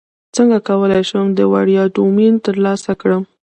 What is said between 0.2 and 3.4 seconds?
څنګه کولی شم د وړیا ډومین ترلاسه کړم